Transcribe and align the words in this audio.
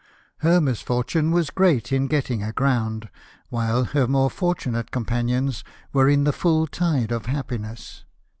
Her 0.39 0.59
misfortune 0.59 1.29
was 1.29 1.51
great 1.51 1.91
in 1.91 2.07
getting 2.07 2.41
aground, 2.41 3.07
while 3.49 3.83
her 3.83 4.07
more 4.07 4.31
fortunate 4.31 4.89
com 4.89 5.05
panions 5.05 5.61
were 5.93 6.09
in 6.09 6.23
the 6.23 6.33
full 6.33 6.65
tide 6.65 7.11
of 7.11 7.27
happiness 7.27 8.03